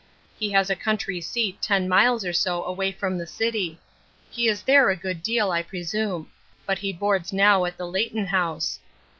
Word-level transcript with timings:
He 0.39 0.49
has 0.49 0.71
a 0.71 0.75
country 0.75 1.21
seat 1.21 1.61
ten 1.61 1.87
miles 1.87 2.25
or 2.25 2.33
so 2.33 2.63
away 2.63 2.91
from 2.91 3.19
the 3.19 3.27
city. 3.27 3.79
He 4.31 4.47
is 4.47 4.63
there 4.63 4.89
a 4.89 4.95
good 4.95 5.21
deal, 5.21 5.51
I 5.51 5.61
presume; 5.61 6.31
but 6.65 6.79
he 6.79 6.91
boards 6.91 7.31
now 7.31 7.65
at 7.65 7.77
the 7.77 7.85
Leighton 7.85 8.25
House. 8.25 8.79